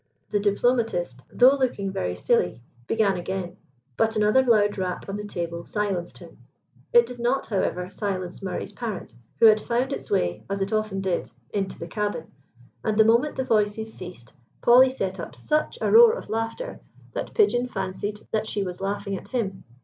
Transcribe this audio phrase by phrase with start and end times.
[0.31, 3.57] The diplomatist, though looking very silly, began again,
[3.97, 6.39] but another loud rap on the table silenced him.
[6.91, 11.01] It did not, however, silence Murray's parrot, who had found its way, as it often
[11.01, 12.31] did, into the cabin,
[12.83, 16.79] and the moment the voices ceased Polly set up such a roar of laughter,
[17.13, 19.63] that Pigeon fancied that she was laughing at him.